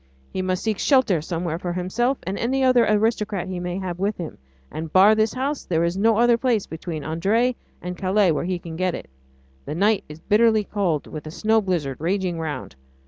He 0.33 0.41
must 0.41 0.63
seek 0.63 0.79
shelter 0.79 1.21
somewhere 1.21 1.59
for 1.59 1.73
himself 1.73 2.17
and 2.23 2.35
any 2.35 2.63
other 2.63 2.87
aristocrat 2.87 3.47
he 3.47 3.59
may 3.59 3.77
have 3.77 3.99
with 3.99 4.17
him, 4.17 4.39
and, 4.71 4.91
bar 4.91 5.13
this 5.13 5.35
house, 5.35 5.63
there 5.63 5.83
is 5.83 5.95
no 5.95 6.17
other 6.17 6.39
place 6.39 6.65
between 6.65 7.03
Ardres 7.03 7.53
and 7.83 7.95
Calais 7.95 8.31
where 8.31 8.45
he 8.45 8.57
can 8.57 8.75
get 8.75 8.95
it. 8.95 9.11
The 9.65 9.75
night 9.75 10.03
is 10.09 10.19
bitterly 10.19 10.63
cold, 10.63 11.05
with 11.05 11.27
a 11.27 11.29
snow 11.29 11.61
blizzard 11.61 11.97
raging 11.99 12.39
round. 12.39 12.75